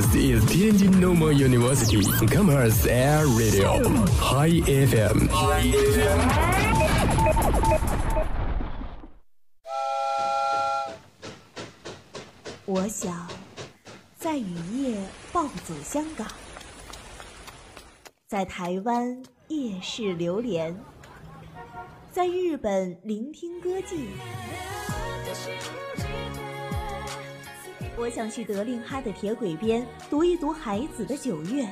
[0.00, 3.84] This is Tianjin Normal University Commerce Air Radio
[4.16, 5.28] High FM。
[12.64, 13.28] 我想
[14.18, 14.96] 在雨夜
[15.32, 16.26] 暴走香港，
[18.26, 20.74] 在台湾夜市流连，
[22.10, 24.06] 在日本聆听歌妓。
[27.96, 31.64] 我想去德令哈的铁轨边读一读海子的《九月》，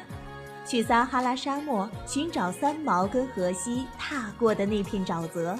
[0.67, 5.59] 去撒哈拉沙漠寻找三毛跟荷西踏过的那片沼泽，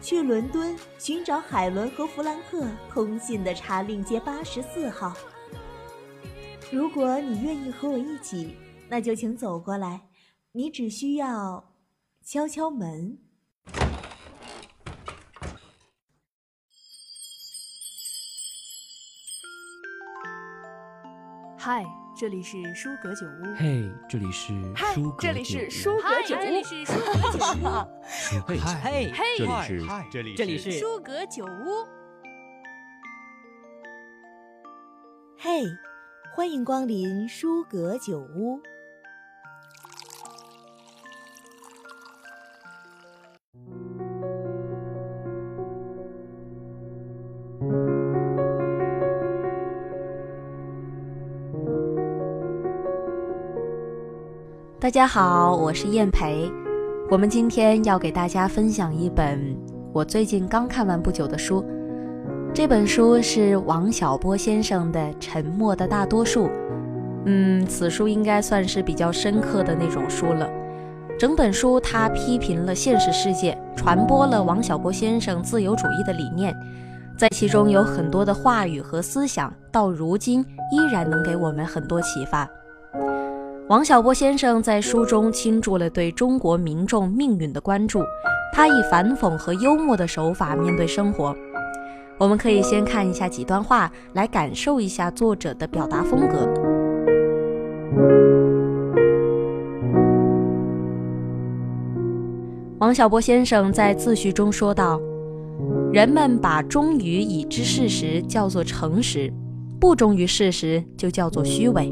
[0.00, 5.14] 去伦敦寻找海伦和弗兰克通信的查令街八十四号。
[6.72, 8.56] 如果你愿意和我一起，
[8.88, 10.00] 那就请走过来，
[10.52, 11.72] 你只需要
[12.24, 13.18] 敲敲门。
[21.64, 23.54] 嗨，这里是舒格酒屋。
[23.56, 26.64] 嘿，这里是嗨舒，格这里是舒格酒 这里。
[26.64, 27.86] 是舒格酒屋，
[28.48, 31.86] 嘿，嘿，嘿，这里是这里这里是舒格酒屋。
[35.38, 35.62] 嘿，
[36.34, 38.60] 欢迎光临舒格酒屋。
[54.82, 56.50] 大家好，我是燕培。
[57.08, 59.56] 我们今天要给大家分享一本
[59.92, 61.64] 我最近刚看完不久的书。
[62.52, 66.46] 这本书是王小波先生的《沉默的大多数》。
[67.26, 70.50] 嗯，此书应该算是比较深刻的那种书了。
[71.16, 76.52] 整本书他批评了现实世界，传播了王小波先生自由主义的理念，
[77.16, 82.50] 在其中有很多的话语和思想，到如今依然能给我们很多启发。
[83.72, 88.02] 王小波先生在书中倾注了对中国民众命运的关注，
[88.52, 91.34] 他以反讽和幽默的手法面对生活。
[92.18, 96.46] 我们可以先看一下几段话，来感受一下作者的表达风格。
[102.78, 105.00] 王小波先生在自序中说道
[105.94, 109.32] ：“人们把忠于已知事实叫做诚实，
[109.80, 111.90] 不忠于事实就叫做虚伪。”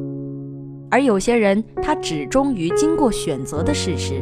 [0.90, 4.20] 而有些人他只忠于经过选择的事实，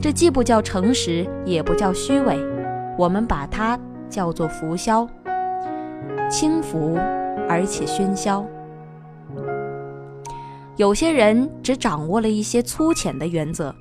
[0.00, 2.38] 这既不叫诚实，也不叫虚伪，
[2.96, 3.78] 我们把它
[4.08, 5.06] 叫做浮嚣，
[6.30, 6.96] 轻浮
[7.48, 8.44] 而且喧嚣。
[10.76, 13.74] 有些人只掌握了一些粗浅的原则，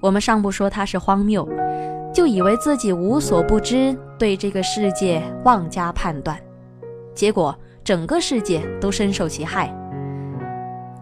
[0.00, 1.46] 我们尚不说他是荒谬，
[2.12, 6.38] 就以为自己无所不知，对这个世界妄加判断，
[7.14, 7.54] 结果
[7.84, 9.74] 整个世界都深受其害。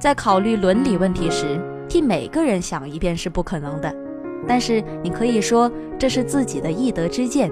[0.05, 3.91] 在考虑伦理问题时，替每个人想一遍是不可能的，
[4.47, 7.51] 但是你可以说这是自己的一德之见。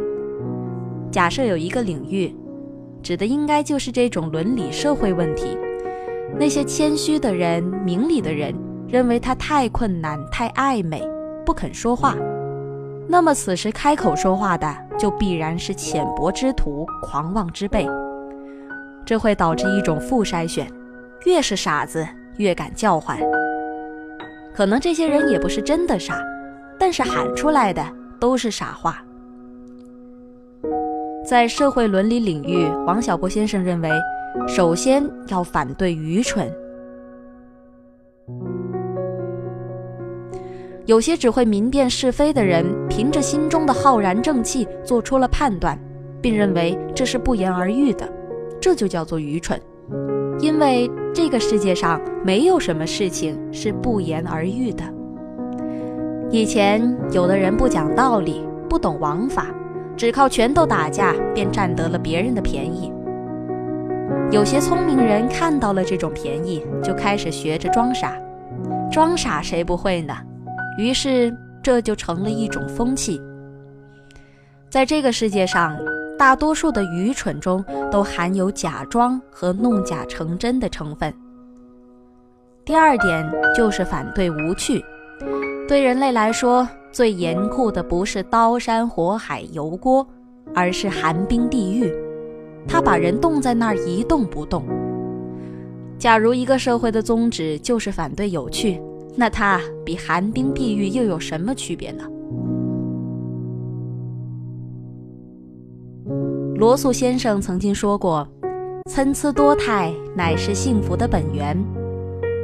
[1.11, 2.37] 假设有一个领域，
[3.03, 5.57] 指的应该就是这种伦理社会问题。
[6.39, 8.55] 那些谦虚的人、明理的人
[8.87, 11.03] 认为它太困难、太暧昧，
[11.47, 12.15] 不肯说话。
[13.09, 17.89] 那么此时开口说话的，就必然是浅薄之徒、狂妄之辈。
[19.07, 20.71] 这会导致一种负筛选，
[21.25, 22.07] 越是傻子。
[22.39, 23.19] 越敢叫唤，
[24.55, 26.15] 可能这些人也不是真的傻，
[26.79, 27.85] 但是喊出来的
[28.19, 29.03] 都是傻话。
[31.25, 33.91] 在社会伦理领域，王小波先生认为，
[34.49, 36.53] 首先要反对愚蠢。
[40.87, 45.79] 有些只会明辨是非的人，凭着心中的浩然正气做出了判断，
[46.21, 48.07] 并认为这是不言而喻的，
[48.61, 49.61] 这就叫做愚蠢。
[50.43, 54.83] 因为这个世界上没有什么事情是不言而喻的。
[56.33, 56.83] 以前
[57.13, 59.47] 有的人不讲道理，不懂王法，
[59.97, 62.93] 只靠拳头打架便占得了别人的便宜。
[64.33, 68.13] 有些聪明人看到了这种便宜，就开始学着装傻。
[68.91, 70.13] 装傻谁不会呢？
[70.77, 73.21] 于是这就成了一种风气。
[74.69, 75.79] 在这个世界上。
[76.23, 81.13] 大多数的愚蠢中都含有假装和弄假成真的成分。
[82.65, 84.81] 第二点就是反对无趣。
[85.67, 90.07] 对人类来说，最严酷的不是刀山火海油锅，
[90.55, 91.93] 而是寒冰地狱。
[92.69, 94.65] 它把人冻在那儿一动不动。
[95.99, 98.81] 假如一个社会的宗旨就是反对有趣，
[99.17, 102.05] 那它比寒冰地狱又有什么区别呢？
[106.63, 108.25] 罗素先生曾经说过
[108.89, 111.61] ：“参差多态乃是幸福的本源。”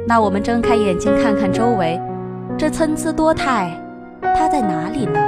[0.05, 1.97] 那我们睁开眼睛看看周围，
[2.57, 3.81] 这参差多态，
[4.21, 5.19] 它在哪里呢？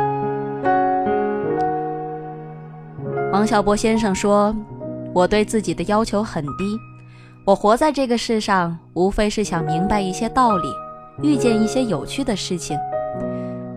[3.32, 4.54] 王小波先生说
[5.16, 6.78] ：“我对自己的要求很低，
[7.46, 10.68] 我活在这个世上，无非是想明白一些道理，
[11.22, 12.78] 遇见一些有趣的事情。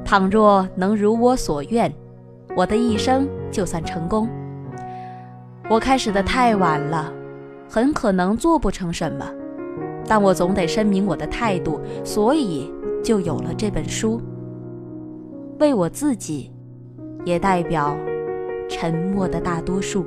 [0.04, 1.94] 倘若能如我所愿，
[2.56, 4.28] 我的一生就算成功。
[5.68, 7.12] 我开始的太晚了，
[7.68, 9.26] 很可能做不成什么。”
[10.06, 12.70] 但我总得声明我的态度，所以
[13.02, 14.20] 就有了这本书。
[15.58, 16.52] 为我自己，
[17.24, 17.96] 也代表
[18.68, 20.04] 沉默的大多数。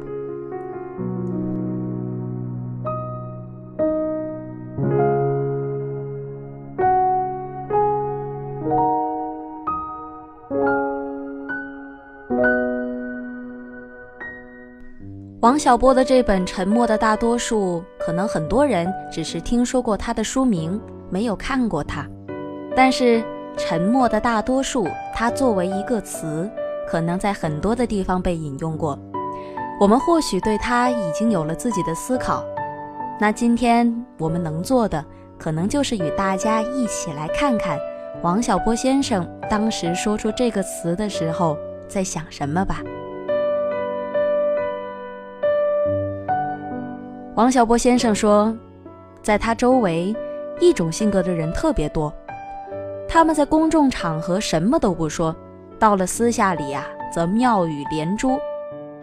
[15.47, 20.77] 王小波的这本《沉默的大多数》，可能很多人只是听说过他的书名，
[21.09, 22.05] 没有看过他。
[22.75, 23.23] 但是
[23.55, 24.85] ，“沉默的大多数”
[25.15, 26.51] 它作为一个词，
[26.85, 28.99] 可能在很多的地方被引用过。
[29.79, 32.43] 我们或许对他已经有了自己的思考。
[33.17, 35.01] 那今天我们能做的，
[35.39, 37.79] 可能就是与大家一起来看看
[38.21, 41.55] 王小波先生当时说出这个词的时候
[41.87, 42.81] 在想什么吧。
[47.37, 48.51] 王小波先生说，
[49.21, 50.11] 在他周围，
[50.59, 52.11] 一种性格的人特别多。
[53.07, 55.35] 他们在公众场合什么都不说，
[55.77, 58.39] 到了私下里呀，则妙语连珠。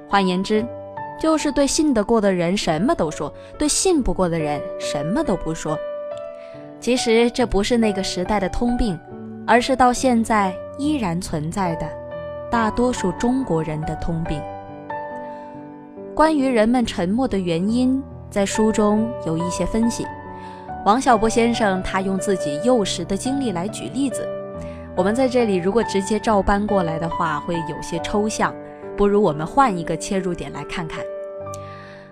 [0.09, 0.67] 换言之，
[1.17, 5.79] 就是对信得过的人什么都说，对信不过的人什么都不说。
[6.81, 8.99] 其实这不是那个时代的通病，
[9.47, 11.89] 而是到现在依然存在的
[12.51, 14.43] 大多数中国人的通病。
[16.17, 18.03] 关于人们沉默的原因。
[18.35, 20.05] 在书中有一些分析，
[20.85, 24.29] 王小波先生他用自己幼时的经历来举例子。
[24.97, 28.53] 我们在这里如果直接照搬过来的话，会有些抽象，
[28.97, 31.05] 不如我们换一个切入点来看看。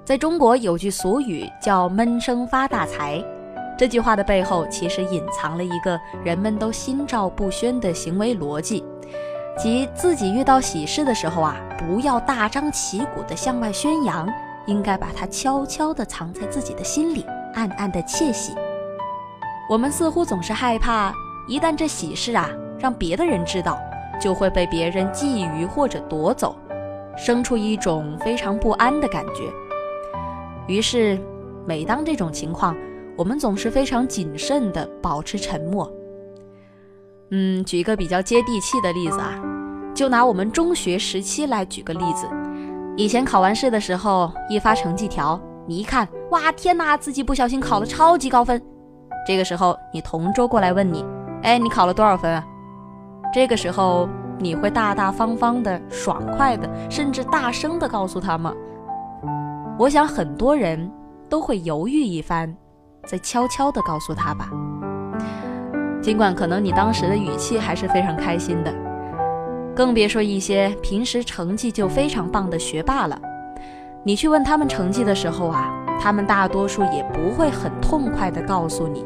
[0.05, 3.21] 在中国有句俗语叫“闷声发大财”，
[3.77, 8.85] 这句话的背后其实隐藏了一个人们都心照不宣的行为逻辑，
[9.59, 14.33] 即自己遇到喜事的时候啊，不要大张旗鼓地向外宣扬。
[14.67, 17.25] 应该把它悄悄地藏在自己的心里，
[17.55, 18.53] 暗暗地窃喜。
[19.69, 21.13] 我们似乎总是害怕，
[21.49, 23.79] 一旦这喜事啊让别的人知道，
[24.21, 26.55] 就会被别人觊觎或者夺走，
[27.17, 29.51] 生出一种非常不安的感觉。
[30.67, 31.19] 于是，
[31.67, 32.77] 每当这种情况，
[33.17, 35.91] 我们总是非常谨慎地保持沉默。
[37.31, 39.41] 嗯，举一个比较接地气的例子啊，
[39.95, 42.27] 就拿我们中学时期来举个例子。
[42.97, 48.61] 以前考完试的时候，一发成绩条，你一看，哇，天哪，自己不小心考了超级高分。
[49.27, 51.05] 这个时候，你同桌过来问你，
[51.43, 52.45] 哎，你考了多少分啊？
[53.33, 54.07] 这个时候，
[54.39, 58.53] 你会大大方方的、爽快的，甚至大声的告诉他吗？
[59.79, 60.91] 我想很多人
[61.31, 62.55] 都会犹豫一番，
[63.07, 64.51] 再悄悄的告诉他吧。
[66.03, 68.82] 尽管可能你当时的语气还是非常开心的。
[69.75, 73.19] 更别说一些平时成绩就非常棒的学霸了。
[74.05, 79.05] 你去问他们成绩的时候啊，他们大多数也不会很痛快地告诉你。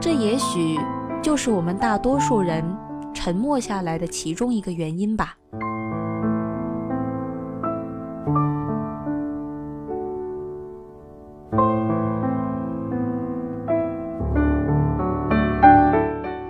[0.00, 0.78] 这也许
[1.20, 2.64] 就是我们大多数人
[3.12, 5.36] 沉默下来的其中一个原因吧。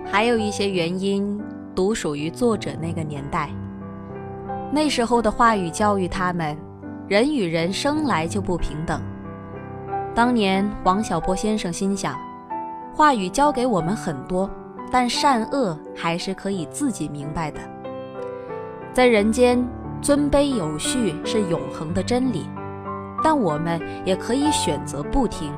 [0.07, 1.44] 还有一些原因。
[1.75, 3.51] 独属于作者那个年代，
[4.73, 6.57] 那时候的话语教育他们，
[7.09, 9.01] 人与人生来就不平等。
[10.15, 12.17] 当年王小波先生心想，
[12.95, 14.49] 话语教给我们很多，
[14.91, 17.61] 但善恶还是可以自己明白的。
[18.93, 19.67] 在人间，
[20.01, 22.49] 尊卑有序是永恒的真理，
[23.25, 25.53] 但我们也可以选择不听。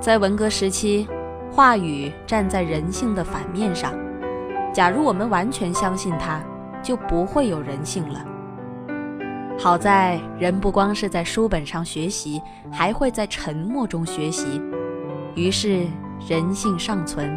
[0.00, 1.06] 在文革时期，
[1.52, 3.92] 话语站在人性的反面上。
[4.76, 6.38] 假如我们完全相信他，
[6.82, 8.22] 就不会有人性了。
[9.58, 14.60] 好在人不光是在书本上学习，还会在沉默中学习，
[15.34, 15.86] 于是
[16.28, 17.34] 人性尚存。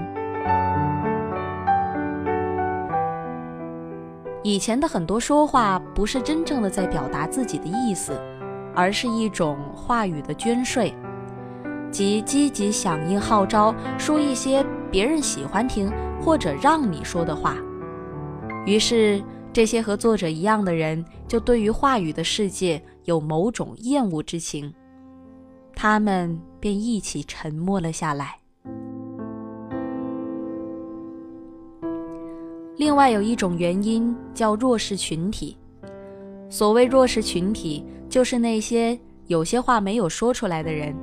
[4.43, 8.21] 以前的很多说话，不是真正的在表达自己的意思，
[8.75, 10.93] 而是一种话语的捐税，
[11.89, 15.89] 即积极响应号召，说一些别人喜欢听。
[16.29, 17.57] 或者让你说的话。
[18.63, 19.19] 于是
[19.51, 24.71] 这些和作者一样的人就对于话语的世界有某种厌恶之情
[25.73, 28.37] 他们便一起沉默了下来。
[32.77, 35.57] 另外有一种原因叫弱势群体。
[36.47, 40.95] 所谓弱势群体就是那些有些话没有说出来的人。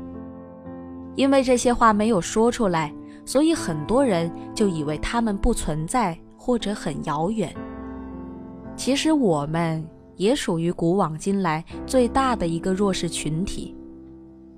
[1.17, 2.95] 因为这些话没有说出来
[3.27, 7.55] 所以很多人就以为他们不存在或者很遥远。
[8.77, 13.77] 其实我们也属于古往今来最大的一个弱势群体，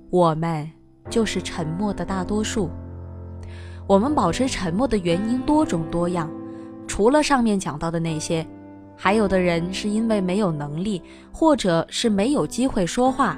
[0.09, 0.69] 我们
[1.09, 2.69] 就是沉默的大多数。
[3.87, 6.29] 我们保持沉默的原因多种多样，
[6.85, 8.45] 除了上面讲到的那些，
[8.95, 13.35] 还有的人是因为没有能力，或者是没有机会说话。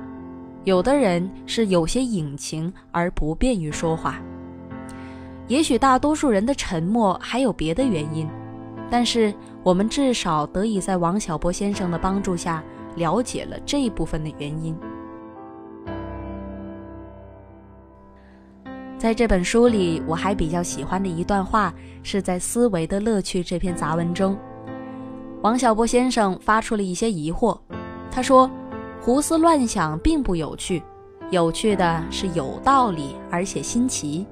[0.65, 4.21] 有的人是有些隐情而不便于说话，
[5.51, 8.25] 也许大多数人的沉默还有别的原因，
[8.89, 12.63] 但是我们至少得以在王小波先生的帮助下
[12.95, 14.73] 了解了这一部分的原因。
[18.97, 24.37] 在这本书里，我还比较喜欢的一段话是在《思维的乐趣》这篇杂文中，
[25.41, 27.59] 王小波先生发出了一些疑惑，
[28.09, 28.49] 他说。
[29.03, 30.83] 胡思乱想并不有趣，
[31.31, 34.27] 有趣的是有道理而且新奇。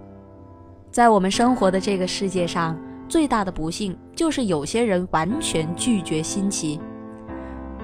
[0.91, 2.77] 在我们生活的这个世界上，
[3.08, 6.79] 最大的不幸就是有些人完全拒绝新奇。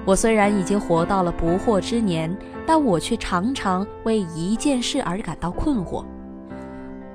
[0.04, 2.36] 我虽然已经活到了不惑之年，
[2.66, 6.04] 但我却常常为一件事而感到困惑：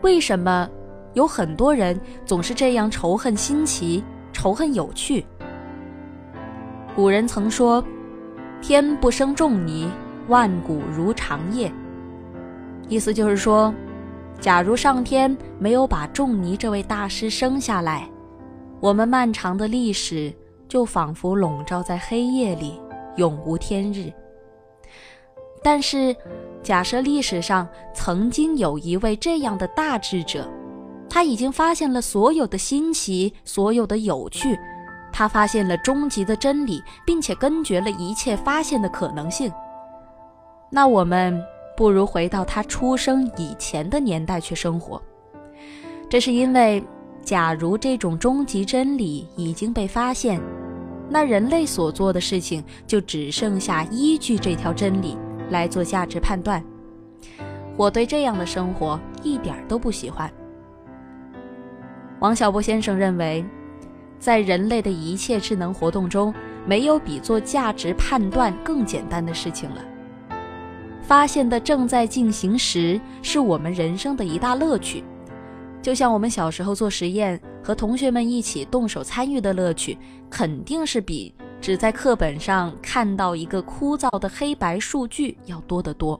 [0.02, 0.70] 为什么
[1.14, 5.26] 有很多人总是这样仇恨新奇、仇恨有趣？
[6.96, 7.84] 古人曾说。
[8.64, 9.90] 天不生仲尼，
[10.28, 11.72] 万古如长夜。
[12.88, 13.74] 意思就是说，
[14.42, 18.10] 假如上天没有把仲尼这位大师生下来，
[18.80, 20.34] 我们漫长的历史
[20.68, 22.82] 就仿佛笼罩在黑夜里，
[23.18, 24.12] 永无天日。
[25.62, 26.16] 但是，
[26.64, 30.50] 假设历史上曾经有一位这样的大智者，
[31.08, 34.58] 他已经发现了所有的新奇，所有的有趣。
[35.14, 39.54] 他发现了终极的真理，并且根绝了一切发现的可能性。
[40.72, 41.40] 那我们
[41.82, 45.02] 不如回到他出生以前的年代去生活。
[46.08, 46.84] 这是因为，
[47.24, 50.40] 假如这种终极真理已经被发现，
[51.10, 55.18] 那人类所做的事情就只剩下依据这条真理
[55.50, 56.64] 来做价值判断。
[57.76, 60.32] 我对这样的生活一点都不喜欢。
[62.20, 63.44] 王小波先生认为。
[64.20, 66.32] 在人类的一切智能活动中，
[66.64, 69.82] 没有比做价值判断更简单的事情了。
[71.02, 75.04] 发现的正在进行时，是我们人生的一大乐趣。
[75.82, 79.98] 就像我们小时候做实验，和同学们一起动手参与的乐趣，
[80.30, 86.20] 肯定是比只在课本上看到一个枯燥的黑白数据要多得多。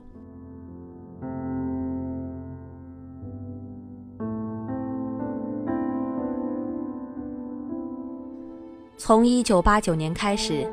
[8.96, 10.64] 从一九八九年开始，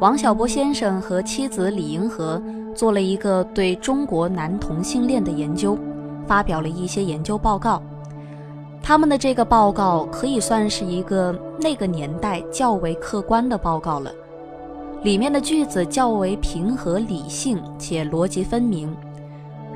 [0.00, 2.42] 王小波先生和妻子李银河
[2.74, 5.78] 做了一个对中国男同性恋的研究，
[6.26, 7.80] 发表了一些研究报告。
[8.82, 14.12] 他们的这个报告可以算是一个那个年代较为客观的报告了，
[15.02, 18.94] 里面的句子较为平和理性且逻辑分明。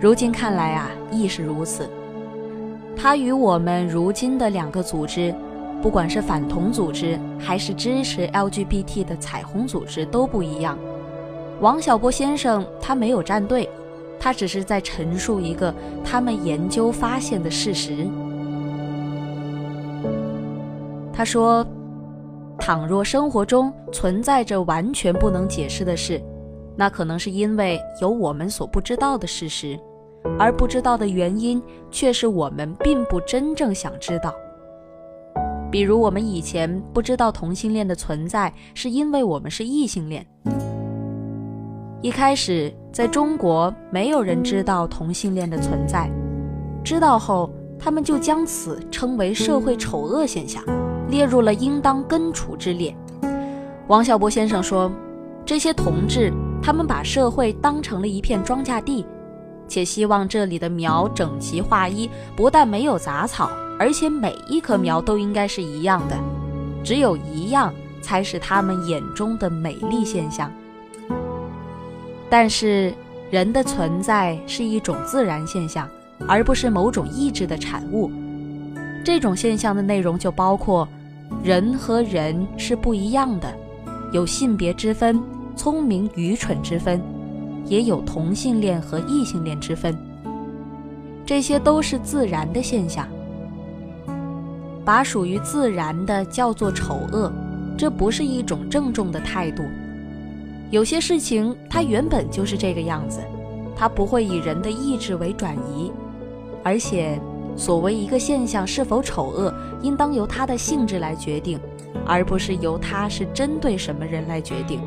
[0.00, 1.88] 如今看来啊，亦是如此。
[2.96, 5.34] 它与我们如今的两个组织。
[5.80, 10.76] 不管是反同组织还是支持 LGBT 的彩虹组织都不一样。
[11.60, 13.68] 王小波先生他没有站队，
[14.18, 18.06] 他只是在陈述一个他们研究发现的事实。
[21.12, 21.66] 他说
[22.58, 26.22] ：“倘若生活中存在着完全不能解释的事，
[26.76, 29.78] 那可能是因为有我们所不知道的事实，
[30.38, 34.34] 而不知道的原因却是我们并不真正想知道。”
[35.70, 40.26] 比如，我们以前不知道同性恋的存在，是因为我们是异性恋。
[42.00, 46.10] 一开始，在中国，没有人知道同性恋的存在，
[46.82, 50.62] 知道后，他们就将此称为社会丑恶现象，
[51.10, 52.96] 列入了应当根除之列。
[53.88, 54.90] 王小波先生说，
[55.44, 56.32] 这些同志，
[56.62, 59.04] 他们把社会当成了一片庄稼地，
[59.66, 63.50] 且希望这里的苗整齐划一，不但没有杂草。
[63.78, 66.16] 而且每一棵苗都应该是一样的，
[66.82, 70.52] 只有一样才是他们眼中的美丽现象。
[72.28, 72.92] 但是
[73.30, 75.88] 人的存在是一种自然现象，
[76.26, 78.10] 而不是某种意志的产物。
[79.04, 80.86] 这种现象的内容就包括
[81.42, 83.54] 人和人是不一样的，
[84.12, 85.22] 有性别之分、
[85.56, 87.00] 聪明愚蠢之分，
[87.64, 89.96] 也有同性恋和异性恋之分。
[91.24, 93.08] 这些都是自然的现象。
[94.88, 97.30] 把属于自然的叫做丑恶，
[97.76, 99.62] 这不是一种郑重的态度。
[100.70, 103.20] 有些事情它原本就是这个样子，
[103.76, 105.92] 它不会以人的意志为转移，
[106.64, 107.20] 而且
[107.54, 109.52] 所谓一个现象是否丑恶，
[109.82, 111.60] 应当由它的性质来决定，
[112.06, 114.80] 而不是由它是针对什么人来决定。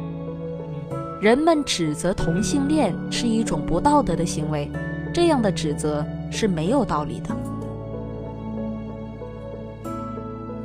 [1.21, 4.67] 人们指责同性恋是一种不道德的行为，
[5.13, 7.50] 这样的指责是没有道理的。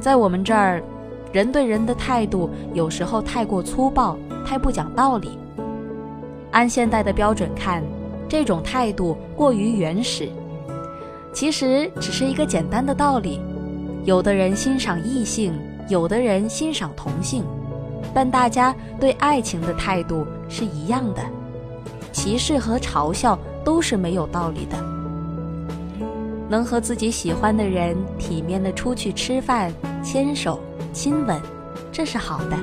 [0.06, 0.80] 在我们这儿，
[1.32, 5.36] 人对人的态度有时候太过粗暴，太不讲道理。
[6.52, 7.82] 按现代的标准看，
[8.28, 10.28] 这种态度过于原始。
[11.32, 13.40] 其实只是一个简单的道理：
[14.04, 15.52] 有的人欣赏异性，
[15.88, 17.42] 有的人欣赏同性。
[18.14, 21.22] 但大家对爱情的态度是一样的，
[22.12, 24.76] 歧视和嘲笑都是没有道理的。
[26.48, 29.72] 能和自己喜欢的人体面的出去吃饭、
[30.06, 30.60] 牵手、
[30.92, 31.36] 亲吻，
[31.90, 32.56] 这是好的。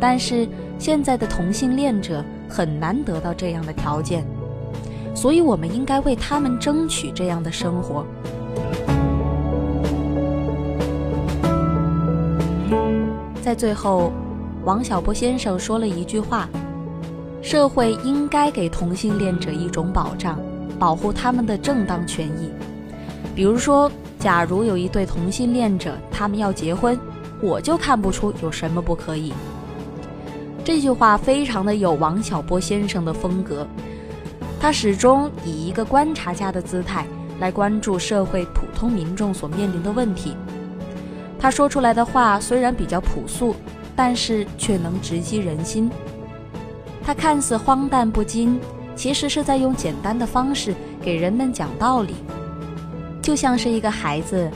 [0.00, 0.48] 但是
[0.80, 4.26] 现在的同性恋者很难得到这样的条件，
[5.14, 8.04] 所以我们应该为他们争取这样的生活。
[13.40, 14.12] 在最后。
[14.64, 16.48] 王小波先生说了一句话
[17.42, 20.40] ：“社会应该给同性恋者一种保障，
[20.78, 22.50] 保护他们的正当权益。
[23.34, 23.92] 比如说，
[24.24, 26.98] 假如有一对同性恋者，他们要结婚，
[27.42, 29.34] 我就看不出有什么不可以。”
[30.64, 33.66] 这句话非常的有王小波先生的风格，
[34.58, 37.06] 他始终以一个观察家的姿态
[37.38, 40.34] 来关注社会普通民众所面临的问题。
[41.38, 43.54] 他说出来的话虽然比较朴素。
[43.96, 45.88] 但是却能直击人心。
[47.04, 48.58] 他看似荒诞不经，
[48.96, 52.12] 其实是在用简单的方式给人们讲道理，
[53.24, 54.50] 就像是一个孩子，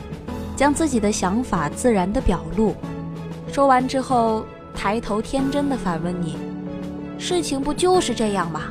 [0.55, 2.75] 将自己的想法自然的表露。
[3.51, 6.37] 说完之后，抬头天真的反问你
[7.19, 8.65] ：“事情不就是这样吗？”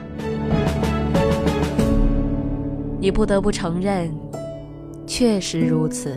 [3.02, 4.16] 你不得不承认，
[5.08, 6.16] 确实如此。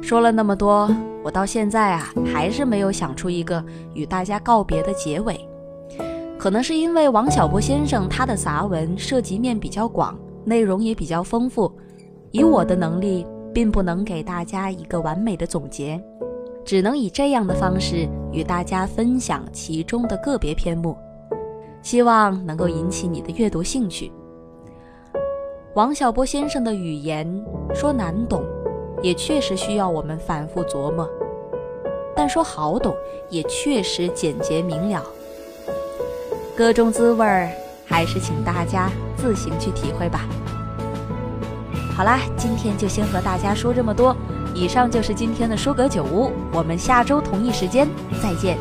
[0.00, 0.88] 说了那么多，
[1.24, 5.44] 我到现在啊还是没有想出一个与大家告别的结尾。
[6.44, 11.72] 可能是因为王小波先生他的杂文涉及面比较广，内容也比较丰富，
[12.32, 15.98] 以我的能力并不能给大家一个完美的总结，
[16.62, 20.94] 只能以这样的方式与大家分享其中的个别篇目，
[21.80, 24.12] 希望能够引起你的阅读兴趣。
[25.74, 27.26] 王小波先生的语言
[27.74, 28.44] 说难懂。
[29.02, 31.08] 也确实需要我们反复琢磨，
[32.14, 32.94] 但说好懂，
[33.30, 35.02] 也确实简洁明了。
[36.56, 37.50] 各种滋味儿，
[37.84, 40.20] 还是请大家自行去体会吧。
[41.96, 44.16] 好啦，今天就先和大家说这么多。
[44.54, 47.88] 以上就是今天的书阁酒屋，我们下周同一时间
[48.22, 48.56] 再见。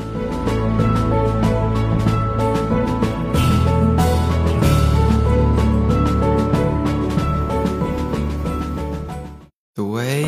[9.76, 10.26] The way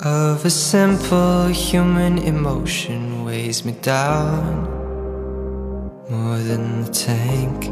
[0.00, 4.77] of a simple human emotion weighs me down
[6.48, 7.66] than the tank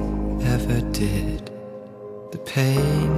[0.54, 1.50] ever did.
[2.32, 3.10] The pain,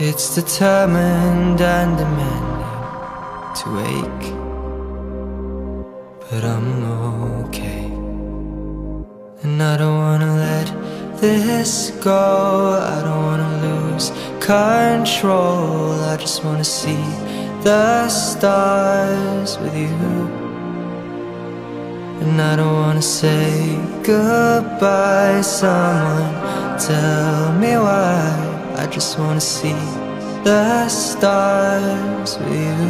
[0.00, 4.28] it's determined and demanding to ache,
[6.26, 6.70] but I'm
[7.44, 7.84] okay,
[9.44, 10.68] and I don't wanna let
[11.20, 12.24] this go.
[12.94, 15.92] I don't wanna lose control.
[16.12, 17.04] I just wanna see
[17.62, 20.51] the stars with you.
[22.22, 25.40] And I don't wanna say goodbye.
[25.40, 28.74] Someone tell me why.
[28.76, 29.82] I just wanna see
[30.44, 32.86] the stars with you.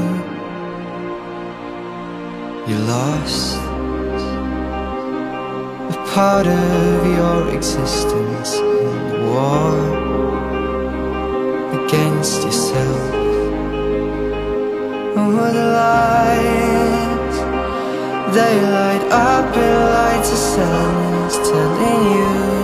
[2.68, 3.57] You're lost.
[5.95, 9.73] A part of your existence in the war
[11.79, 13.03] against yourself
[15.23, 16.82] over the lights
[18.33, 22.62] They light up in lights of sadness Telling you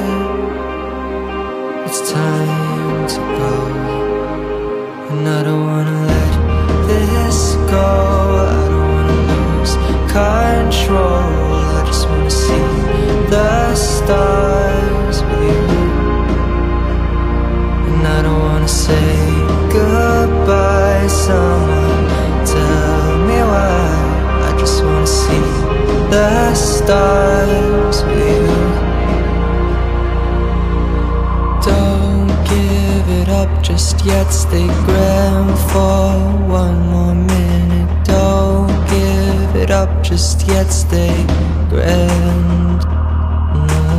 [40.02, 40.70] just yet.
[40.70, 41.14] Stay
[41.68, 42.84] grand.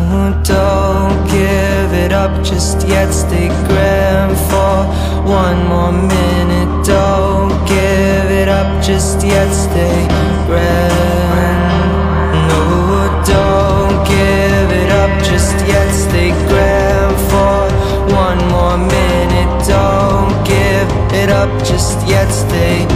[0.09, 3.11] No, don't give it up just yet.
[3.11, 4.85] Stay grand for
[5.27, 6.85] one more minute.
[6.85, 9.51] Don't give it up just yet.
[9.53, 10.07] Stay
[10.47, 11.59] grand.
[12.49, 15.91] No, don't give it up just yet.
[15.93, 17.69] Stay grand for
[18.15, 19.67] one more minute.
[19.67, 22.29] Don't give it up just yet.
[22.31, 22.87] Stay